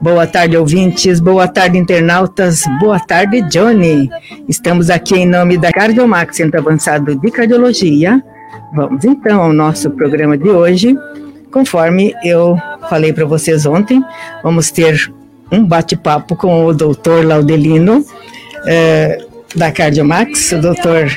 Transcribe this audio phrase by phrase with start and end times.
[0.00, 1.20] Boa tarde, ouvintes.
[1.20, 2.64] Boa tarde, internautas.
[2.80, 4.08] Boa tarde, Johnny.
[4.48, 8.24] Estamos aqui em nome da Cardiomax, Centro Avançado de Cardiologia.
[8.72, 10.96] Vamos então ao nosso programa de hoje.
[11.52, 12.56] Conforme eu
[12.88, 14.02] falei para vocês ontem,
[14.42, 15.12] vamos ter
[15.52, 18.02] um bate-papo com o doutor Laudelino,
[18.66, 19.22] eh,
[19.54, 21.10] da Cardiomax, o doutor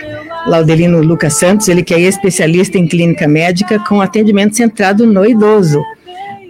[0.45, 5.81] Laudelino Lucas Santos, ele que é especialista em clínica médica com atendimento centrado no idoso.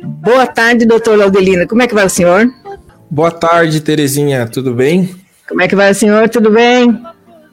[0.03, 1.67] Boa tarde, doutor Laudelino.
[1.67, 2.51] Como é que vai o senhor?
[3.09, 4.45] Boa tarde, Terezinha.
[4.47, 5.15] Tudo bem?
[5.47, 6.27] Como é que vai o senhor?
[6.27, 7.01] Tudo bem?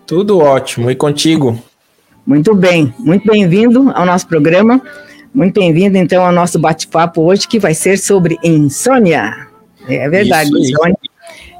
[0.06, 0.90] Tudo ótimo.
[0.90, 1.62] E contigo?
[2.26, 2.92] Muito bem.
[2.98, 4.82] Muito bem-vindo ao nosso programa.
[5.32, 9.46] Muito bem-vindo, então, ao nosso bate-papo hoje, que vai ser sobre insônia.
[9.88, 10.98] É verdade, isso, insônia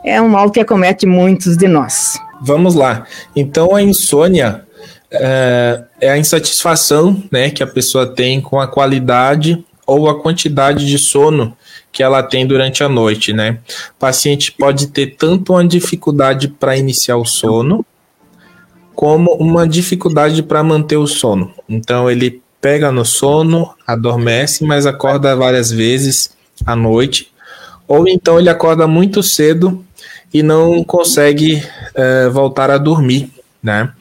[0.04, 2.18] é um mal que acomete muitos de nós.
[2.40, 3.04] Vamos lá.
[3.36, 4.64] Então, a insônia
[5.10, 10.86] é, é a insatisfação né, que a pessoa tem com a qualidade ou a quantidade
[10.86, 11.56] de sono
[11.90, 13.58] que ela tem durante a noite, né?
[13.96, 17.84] O paciente pode ter tanto uma dificuldade para iniciar o sono,
[18.94, 21.52] como uma dificuldade para manter o sono.
[21.68, 27.32] Então ele pega no sono, adormece, mas acorda várias vezes à noite,
[27.88, 29.84] ou então ele acorda muito cedo
[30.32, 33.28] e não consegue é, voltar a dormir
[33.62, 33.92] né?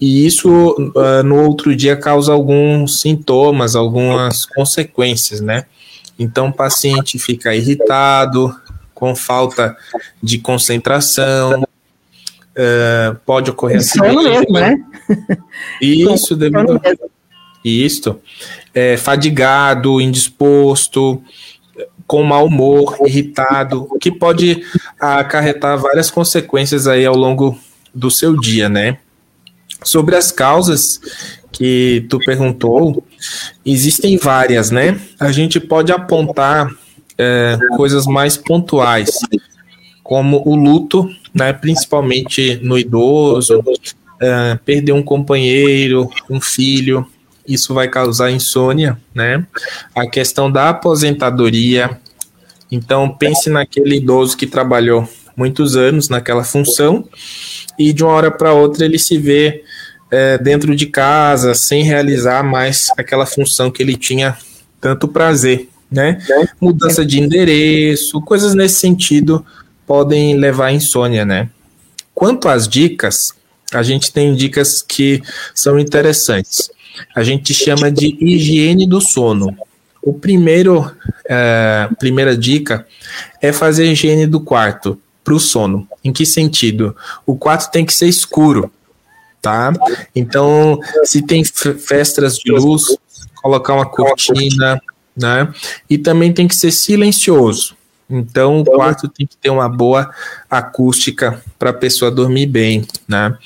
[0.00, 5.66] E isso uh, no outro dia causa alguns sintomas, algumas consequências, né?
[6.18, 8.54] Então o paciente fica irritado,
[8.94, 9.76] com falta
[10.22, 14.76] de concentração, uh, pode ocorrer sono mesmo, né?
[15.80, 16.80] Isso, devido
[17.62, 18.18] isso,
[18.72, 21.22] é, fadigado, indisposto,
[22.06, 24.64] com mau humor, irritado, que pode
[24.98, 27.58] acarretar várias consequências aí ao longo
[27.94, 28.98] do seu dia, né?
[29.82, 31.00] Sobre as causas
[31.52, 33.04] que tu perguntou,
[33.64, 35.00] existem várias, né?
[35.18, 36.70] A gente pode apontar
[37.18, 39.18] é, coisas mais pontuais,
[40.02, 41.52] como o luto, né?
[41.52, 43.62] Principalmente no idoso,
[44.20, 47.06] é, perder um companheiro, um filho,
[47.46, 49.44] isso vai causar insônia, né?
[49.94, 51.98] A questão da aposentadoria.
[52.70, 55.08] Então pense naquele idoso que trabalhou
[55.40, 57.08] muitos anos naquela função
[57.78, 59.64] e de uma hora para outra ele se vê
[60.10, 64.36] é, dentro de casa sem realizar mais aquela função que ele tinha
[64.78, 66.18] tanto prazer, né?
[66.60, 69.42] Mudança de endereço, coisas nesse sentido
[69.86, 71.48] podem levar à insônia, né?
[72.14, 73.32] Quanto às dicas,
[73.72, 75.22] a gente tem dicas que
[75.54, 76.70] são interessantes.
[77.16, 79.56] A gente chama de higiene do sono.
[80.02, 80.90] O primeiro,
[81.26, 82.86] é, primeira dica
[83.40, 85.86] é fazer higiene do quarto para o sono.
[86.02, 86.96] Em que sentido?
[87.26, 88.70] O quarto tem que ser escuro,
[89.40, 89.72] tá?
[90.14, 92.96] Então, se tem festas de luz,
[93.42, 94.80] colocar uma cortina,
[95.16, 95.52] né?
[95.88, 97.76] E também tem que ser silencioso.
[98.08, 100.10] Então, o quarto tem que ter uma boa
[100.50, 103.36] acústica para a pessoa dormir bem, né?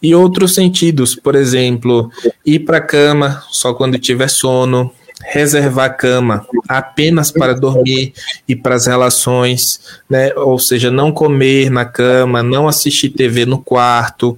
[0.00, 2.10] E outros sentidos, por exemplo,
[2.46, 4.92] ir para a cama só quando tiver sono,
[5.24, 8.12] reservar a cama apenas para dormir
[8.48, 10.32] e para as relações, né?
[10.34, 14.36] Ou seja, não comer na cama, não assistir TV no quarto,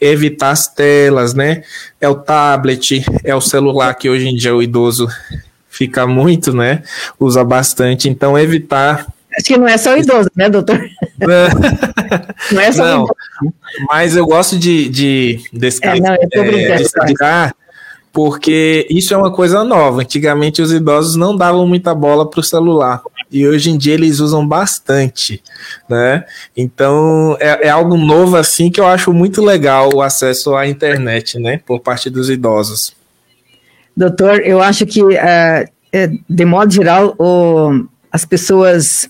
[0.00, 1.62] evitar as telas, né?
[2.00, 5.08] É o tablet, é o celular que hoje em dia o idoso
[5.68, 6.82] fica muito, né?
[7.18, 10.76] Usa bastante, então evitar Acho que não é só o idoso, né, doutor?
[12.50, 13.54] não é só não, o idoso.
[13.88, 17.52] Mas eu gosto de, de, descrever, é, é,
[18.12, 20.02] porque isso é uma coisa nova.
[20.02, 24.18] Antigamente os idosos não davam muita bola para o celular e hoje em dia eles
[24.18, 25.42] usam bastante,
[25.88, 26.24] né?
[26.56, 31.38] Então é, é, algo novo assim que eu acho muito legal o acesso à internet,
[31.38, 32.94] né, por parte dos idosos.
[33.96, 35.68] Doutor, eu acho que uh,
[36.28, 39.08] de modo geral o, as pessoas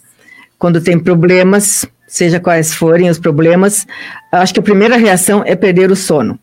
[0.58, 3.86] quando têm problemas, seja quais forem os problemas,
[4.30, 6.38] acho que a primeira reação é perder o sono.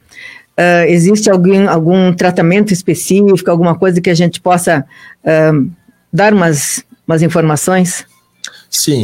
[0.60, 4.84] Uh, existe algum, algum tratamento específico, alguma coisa que a gente possa
[5.24, 5.72] uh,
[6.12, 8.06] dar umas, umas informações?
[8.70, 9.04] Sim.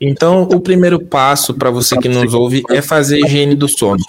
[0.00, 4.02] Então, o primeiro passo para você que nos ouve é fazer higiene do sono.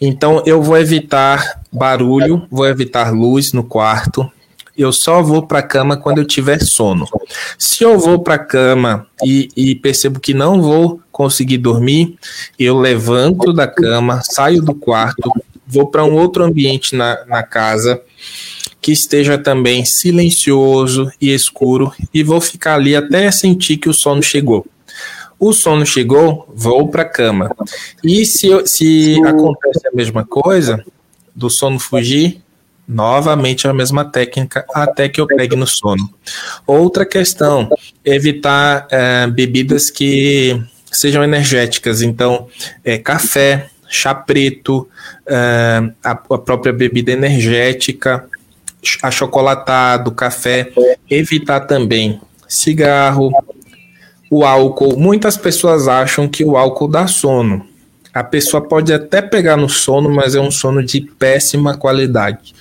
[0.00, 4.30] Então, eu vou evitar barulho, vou evitar luz no quarto.
[4.76, 7.06] Eu só vou para a cama quando eu tiver sono.
[7.58, 12.18] Se eu vou para a cama e, e percebo que não vou conseguir dormir,
[12.58, 15.32] eu levanto da cama, saio do quarto,
[15.66, 18.00] vou para um outro ambiente na, na casa
[18.80, 24.22] que esteja também silencioso e escuro e vou ficar ali até sentir que o sono
[24.22, 24.64] chegou.
[25.38, 27.54] O sono chegou, vou para a cama.
[28.02, 30.84] E se, se acontece a mesma coisa,
[31.34, 32.40] do sono fugir,
[32.88, 36.08] Novamente a mesma técnica até que eu pegue no sono.
[36.64, 37.68] Outra questão,
[38.04, 40.62] evitar é, bebidas que
[40.92, 42.00] sejam energéticas.
[42.00, 42.46] Então,
[42.84, 44.88] é, café, chá preto,
[45.26, 48.24] é, a, a própria bebida energética,
[49.02, 50.70] achocolatado, café.
[51.10, 53.32] Evitar também cigarro,
[54.30, 54.96] o álcool.
[54.96, 57.66] Muitas pessoas acham que o álcool dá sono.
[58.12, 62.54] A pessoa pode até pegar no sono, mas é um sono de péssima qualidade.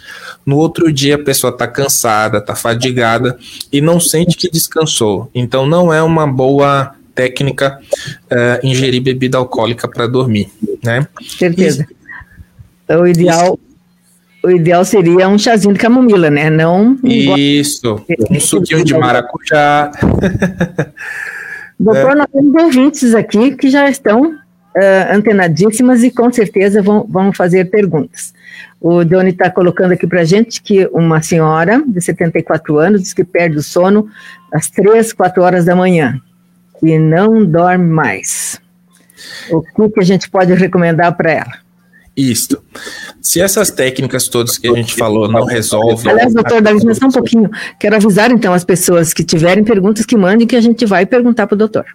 [0.46, 3.38] No outro dia a pessoa está cansada, está fadigada
[3.72, 5.30] e não sente que descansou.
[5.34, 7.80] Então não é uma boa técnica
[8.26, 10.52] uh, ingerir bebida alcoólica para dormir,
[10.84, 11.08] né?
[11.26, 11.88] Certeza.
[11.90, 13.00] Isso.
[13.02, 13.60] O ideal,
[14.44, 16.50] o ideal seria um chazinho de camomila, né?
[16.52, 19.92] Não Isso, um suquinho de maracujá.
[21.80, 22.16] Doutor, é.
[22.16, 27.66] nós temos ouvintes aqui que já estão uh, antenadíssimas e com certeza vão, vão fazer
[27.72, 28.34] perguntas.
[28.80, 33.24] O Johnny está colocando aqui para gente que uma senhora de 74 anos diz que
[33.24, 34.08] perde o sono
[34.54, 36.22] às 3, 4 horas da manhã
[36.82, 38.60] e não dorme mais.
[39.50, 41.66] O que, que a gente pode recomendar para ela?
[42.16, 42.64] Isto.
[43.22, 46.12] Se essas técnicas todas que a gente falou não resolvem.
[46.12, 47.50] Aliás, doutor Davi, só um pouquinho.
[47.78, 51.46] Quero avisar então as pessoas que tiverem perguntas que mandem que a gente vai perguntar
[51.46, 51.86] para o doutor.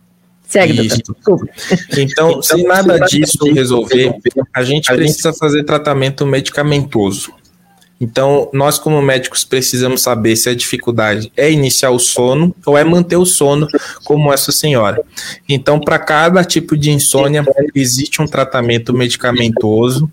[0.46, 1.00] Segue, Isso.
[1.06, 1.48] doutor.
[1.96, 4.12] Então, se nada disso resolver,
[4.52, 7.32] a gente precisa fazer tratamento medicamentoso.
[8.00, 12.82] Então, nós como médicos precisamos saber se a dificuldade é iniciar o sono ou é
[12.82, 13.68] manter o sono,
[14.04, 15.02] como essa senhora.
[15.46, 17.44] Então, para cada tipo de insônia,
[17.74, 20.10] existe um tratamento medicamentoso,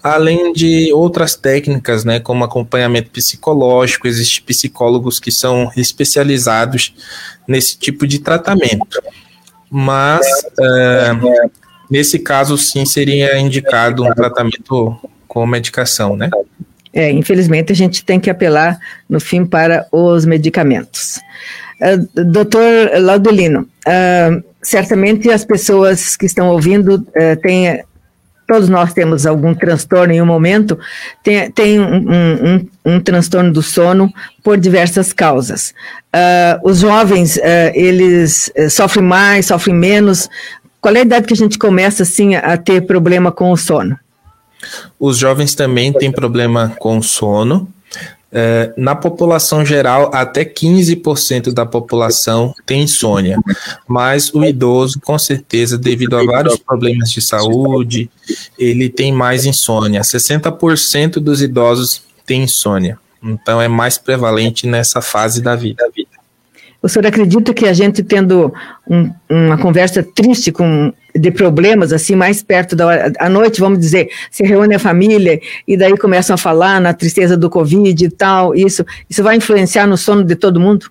[0.00, 6.94] além de outras técnicas, né, como acompanhamento psicológico, existem psicólogos que são especializados
[7.48, 9.02] nesse tipo de tratamento.
[9.68, 10.24] Mas,
[10.60, 11.10] é,
[11.90, 14.96] nesse caso, sim, seria indicado um tratamento
[15.26, 16.30] com medicação, né?
[16.94, 21.20] É, infelizmente, a gente tem que apelar, no fim, para os medicamentos.
[21.80, 22.62] Uh, doutor
[23.00, 27.82] Laudelino, uh, certamente as pessoas que estão ouvindo uh, têm
[28.46, 30.78] todos nós temos algum transtorno em um momento,
[31.22, 34.12] tem, tem um, um, um, transtorno do sono
[34.42, 35.72] por diversas causas.
[36.14, 37.40] Uh, os jovens, uh,
[37.74, 40.28] eles sofrem mais, sofrem menos.
[40.78, 43.98] Qual é a idade que a gente começa, assim, a ter problema com o sono?
[44.98, 47.68] Os jovens também têm problema com sono.
[48.36, 53.38] É, na população geral, até 15% da população tem insônia,
[53.86, 58.10] mas o idoso, com certeza, devido a vários problemas de saúde,
[58.58, 60.00] ele tem mais insônia.
[60.00, 65.84] 60% dos idosos têm insônia, então é mais prevalente nessa fase da vida.
[66.84, 68.52] O senhor acredita que a gente tendo
[68.86, 73.78] um, uma conversa triste com de problemas assim mais perto da hora, à noite, vamos
[73.78, 78.10] dizer, se reúne a família e daí começam a falar na tristeza do Covid e
[78.10, 80.90] tal, isso, isso vai influenciar no sono de todo mundo?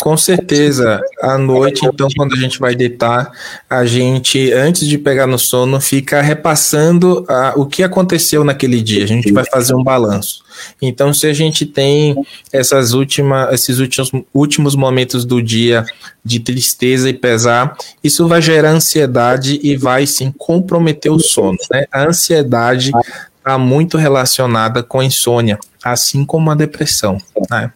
[0.00, 1.00] Com certeza.
[1.20, 3.30] À noite, então, quando a gente vai deitar,
[3.70, 9.04] a gente, antes de pegar no sono, fica repassando a, o que aconteceu naquele dia.
[9.04, 10.44] A gente vai fazer um balanço.
[10.82, 12.14] Então, se a gente tem
[12.52, 15.84] essas últimas, esses últimos, últimos momentos do dia
[16.24, 21.58] de tristeza e pesar, isso vai gerar ansiedade e vai sim comprometer o sono.
[21.70, 21.86] Né?
[21.90, 22.90] A ansiedade
[23.38, 27.18] está muito relacionada com a insônia, assim como a depressão.
[27.50, 27.70] Né?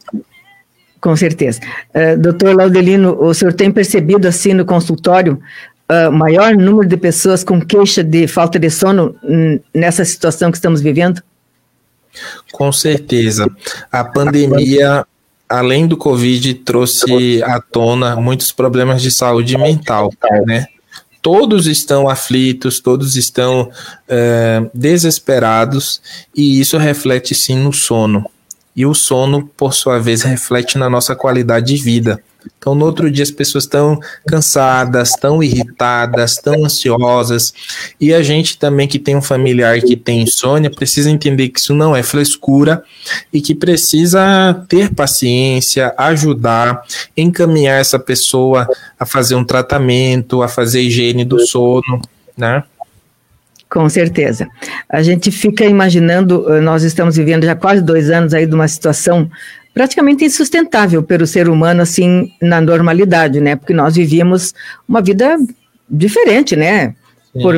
[1.00, 1.61] Com certeza.
[1.95, 5.41] Uh, doutor Laudelino, o senhor tem percebido assim no consultório
[5.89, 9.15] uh, maior número de pessoas com queixa de falta de sono
[9.75, 11.22] nessa situação que estamos vivendo?
[12.53, 13.46] Com certeza.
[13.91, 15.06] A pandemia,
[15.49, 20.13] além do Covid, trouxe à tona muitos problemas de saúde mental,
[20.46, 20.67] né?
[21.20, 23.70] Todos estão aflitos, todos estão
[24.08, 26.01] é, desesperados,
[26.34, 28.25] e isso reflete sim no sono.
[28.75, 32.22] E o sono, por sua vez, reflete na nossa qualidade de vida.
[32.56, 37.53] Então, no outro dia, as pessoas estão cansadas, estão irritadas, estão ansiosas.
[38.01, 41.75] E a gente também, que tem um familiar que tem insônia, precisa entender que isso
[41.75, 42.82] não é frescura
[43.32, 46.82] e que precisa ter paciência, ajudar,
[47.17, 52.01] encaminhar essa pessoa a fazer um tratamento, a fazer higiene do sono,
[52.37, 52.63] né?
[53.70, 54.48] Com certeza.
[54.89, 58.67] A gente fica imaginando, eh, nós estamos vivendo já quase dois anos aí de uma
[58.67, 59.31] situação
[59.75, 63.56] praticamente insustentável para o ser humano, assim, na normalidade, né?
[63.56, 64.55] Porque nós vivíamos
[64.89, 65.37] uma vida
[65.89, 66.94] diferente, né?
[67.32, 67.55] Por,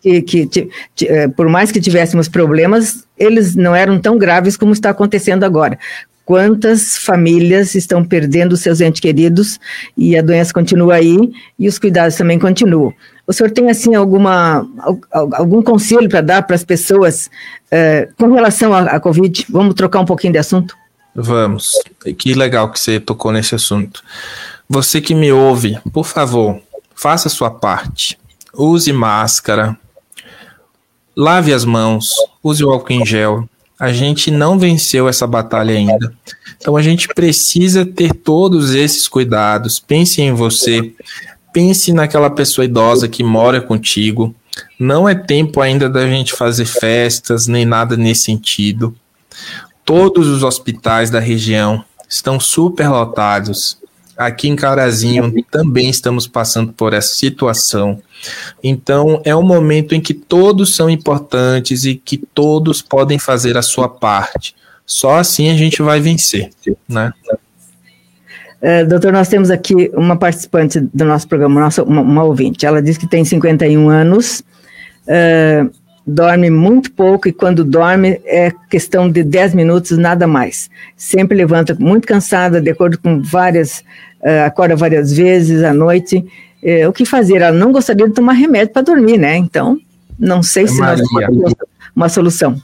[0.00, 0.68] que, que, que,
[1.06, 5.78] eh, por mais que tivéssemos problemas, eles não eram tão graves como está acontecendo agora.
[6.24, 9.58] Quantas famílias estão perdendo seus entes queridos
[9.96, 11.16] e a doença continua aí
[11.58, 12.92] e os cuidados também continuam.
[13.26, 14.66] O senhor tem assim alguma
[15.10, 17.30] algum conselho para dar para as pessoas
[17.66, 19.46] uh, com relação à, à Covid?
[19.48, 20.76] Vamos trocar um pouquinho de assunto?
[21.14, 21.72] Vamos.
[22.18, 24.02] Que legal que você tocou nesse assunto.
[24.68, 26.60] Você que me ouve, por favor,
[26.94, 28.18] faça a sua parte.
[28.52, 29.76] Use máscara,
[31.16, 32.10] lave as mãos,
[32.42, 33.48] use o álcool em gel.
[33.78, 36.14] A gente não venceu essa batalha ainda.
[36.56, 39.78] Então a gente precisa ter todos esses cuidados.
[39.78, 40.94] Pense em você,
[41.54, 44.34] pense naquela pessoa idosa que mora contigo.
[44.78, 48.94] Não é tempo ainda da gente fazer festas nem nada nesse sentido.
[49.84, 53.78] Todos os hospitais da região estão super lotados.
[54.16, 58.02] Aqui em Carazinho também estamos passando por essa situação.
[58.62, 63.62] Então, é um momento em que todos são importantes e que todos podem fazer a
[63.62, 64.54] sua parte.
[64.86, 66.50] Só assim a gente vai vencer,
[66.88, 67.12] né?
[68.64, 72.64] Uh, doutor, nós temos aqui uma participante do nosso programa, nossa, uma, uma ouvinte.
[72.64, 74.42] Ela diz que tem 51 anos,
[75.06, 75.70] uh,
[76.06, 80.70] dorme muito pouco e quando dorme é questão de 10 minutos, nada mais.
[80.96, 83.80] Sempre levanta muito cansada, de acordo com várias,
[84.22, 86.24] uh, acorda várias vezes à noite.
[86.88, 87.42] O que fazer?
[87.42, 89.36] Ela não gostaria de tomar remédio para dormir, né?
[89.36, 89.78] Então,
[90.18, 91.04] não sei se Maria.
[91.04, 91.54] nós temos
[91.94, 92.56] uma solução.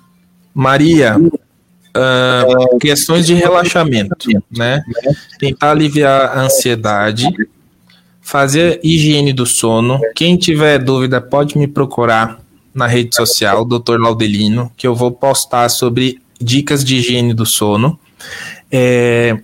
[0.55, 1.19] Maria,
[1.97, 4.83] uh, questões de relaxamento, né?
[5.39, 7.27] Tentar aliviar a ansiedade,
[8.21, 10.01] fazer higiene do sono.
[10.15, 12.41] Quem tiver dúvida pode me procurar
[12.75, 13.99] na rede social, Dr.
[13.99, 17.99] Laudelino, que eu vou postar sobre dicas de higiene do sono.
[18.71, 19.37] É,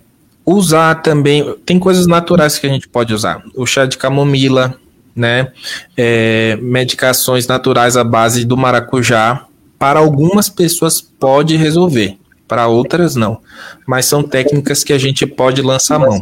[0.45, 3.43] usar também, tem coisas naturais que a gente pode usar.
[3.55, 4.75] O chá de camomila,
[5.15, 5.51] né?
[5.95, 9.45] É, medicações naturais à base do maracujá.
[9.77, 13.39] Para algumas pessoas pode resolver, para outras não.
[13.85, 16.19] Mas são técnicas que a gente pode lançar a mão.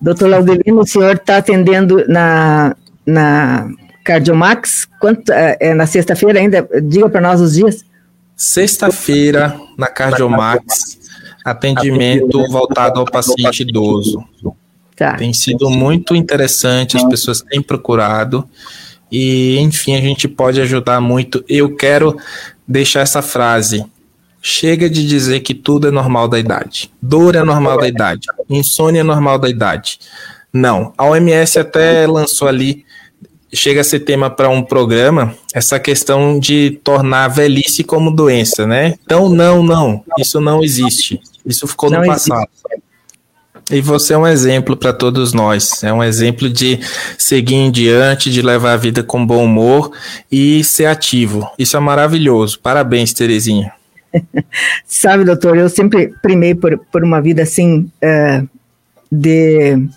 [0.00, 3.68] Doutor Laudelino, o senhor está atendendo na, na
[4.04, 6.68] Cardiomax, quanto, é, é na sexta-feira ainda?
[6.82, 7.84] Diga para nós os dias.
[8.36, 10.98] Sexta-feira, na Cardiomax,
[11.44, 14.22] atendimento voltado ao paciente idoso.
[14.94, 15.14] Tá.
[15.14, 18.48] Tem sido muito interessante, as pessoas têm procurado
[19.10, 21.44] e, enfim, a gente pode ajudar muito.
[21.48, 22.16] Eu quero
[22.66, 23.84] deixar essa frase.
[24.48, 26.88] Chega de dizer que tudo é normal da idade.
[27.02, 28.28] Dor é normal da idade.
[28.48, 29.98] Insônia é normal da idade.
[30.52, 30.92] Não.
[30.96, 32.84] A OMS até lançou ali
[33.52, 38.64] chega a ser tema para um programa essa questão de tornar a velhice como doença,
[38.68, 38.94] né?
[39.04, 41.20] Então, não, não, isso não existe.
[41.44, 42.46] Isso ficou não no passado.
[42.70, 42.86] Existe.
[43.72, 45.82] E você é um exemplo para todos nós.
[45.82, 46.78] É um exemplo de
[47.18, 49.90] seguir em diante, de levar a vida com bom humor
[50.30, 51.50] e ser ativo.
[51.58, 52.60] Isso é maravilhoso.
[52.60, 53.72] Parabéns, Terezinha.
[54.84, 58.48] Sabe, doutor, eu sempre primei por, por uma vida assim, uh,
[59.10, 59.88] de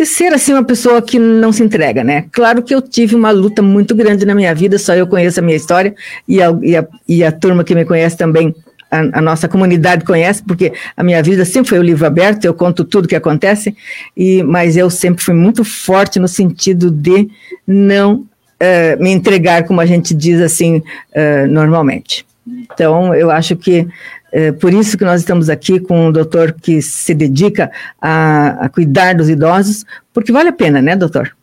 [0.00, 2.24] de ser assim uma pessoa que não se entrega, né?
[2.32, 5.42] Claro que eu tive uma luta muito grande na minha vida, só eu conheço a
[5.42, 5.94] minha história
[6.26, 8.54] e a, e a, e a turma que me conhece também,
[8.90, 12.54] a, a, nossa comunidade conhece, porque a minha vida sempre foi o livro aberto, eu
[12.54, 13.76] conto tudo que acontece,
[14.16, 17.28] e, mas eu sempre fui muito forte no sentido de
[17.66, 22.24] não uh, me entregar, como a gente diz assim, uh, normalmente.
[22.46, 23.86] Então, eu acho que
[24.32, 27.70] é por isso que nós estamos aqui com um doutor que se dedica
[28.00, 31.36] a, a cuidar dos idosos, porque vale a pena, né, doutor?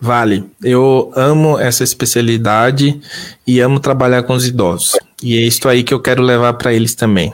[0.00, 0.44] Vale.
[0.62, 3.00] Eu amo essa especialidade
[3.46, 4.98] e amo trabalhar com os idosos.
[5.22, 7.32] E é isso aí que eu quero levar para eles também.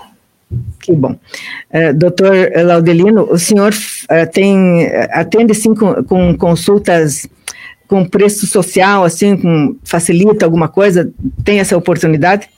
[0.81, 1.13] Que bom.
[1.71, 2.35] Uh, doutor
[2.65, 7.27] Laudelino, o senhor uh, tem, atende sim com, com, consultas
[7.87, 11.11] com preço social, assim, com, facilita alguma coisa?
[11.45, 12.49] Tem essa oportunidade?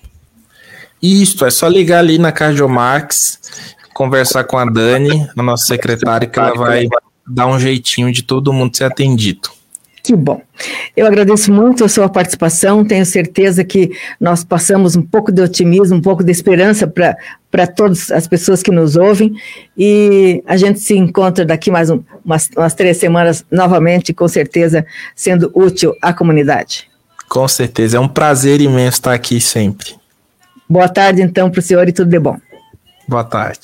[1.02, 3.38] Isso, é só ligar ali na Cardiomax,
[3.92, 6.88] conversar com a Dani, a nossa secretária, que ela vai
[7.26, 9.56] dar um jeitinho de todo mundo ser atendido.
[10.06, 10.40] Que bom.
[10.96, 12.84] Eu agradeço muito a sua participação.
[12.84, 18.12] Tenho certeza que nós passamos um pouco de otimismo, um pouco de esperança para todas
[18.12, 19.34] as pessoas que nos ouvem.
[19.76, 24.86] E a gente se encontra daqui mais um, umas, umas três semanas novamente, com certeza,
[25.12, 26.88] sendo útil à comunidade.
[27.28, 27.96] Com certeza.
[27.96, 29.96] É um prazer imenso estar aqui sempre.
[30.68, 32.36] Boa tarde, então, para o senhor e tudo de bom.
[33.08, 33.60] Boa tarde.